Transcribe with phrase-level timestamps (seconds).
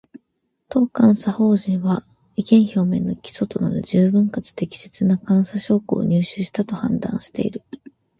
[0.67, 2.01] 当監査法人は、
[2.35, 7.61] 意見表明の基礎となる十分かつ適切な監査証拠を入手したと判断している